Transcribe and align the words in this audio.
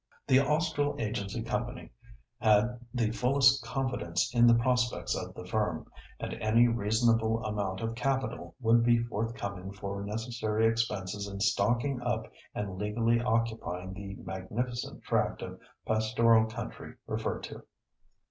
"The 0.25 0.39
Austral 0.39 0.95
Agency 0.97 1.43
Company 1.43 1.91
had 2.39 2.79
the 2.91 3.11
fullest 3.11 3.63
confidence 3.63 4.33
in 4.33 4.47
the 4.47 4.55
prospects 4.55 5.13
of 5.15 5.35
the 5.35 5.45
firm, 5.45 5.85
and 6.19 6.33
any 6.41 6.67
reasonable 6.67 7.45
amount 7.45 7.81
of 7.81 7.93
capital 7.93 8.55
would 8.61 8.83
be 8.83 8.97
forthcoming 9.03 9.71
for 9.71 10.03
necessary 10.03 10.65
expenses 10.65 11.27
in 11.27 11.39
stocking 11.39 12.01
up 12.01 12.25
and 12.55 12.79
legally 12.79 13.21
occupying 13.21 13.93
the 13.93 14.15
magnificent 14.23 15.03
tract 15.03 15.43
of 15.43 15.59
pastoral 15.85 16.47
country 16.47 16.95
referred 17.05 17.43
to." 17.43 17.63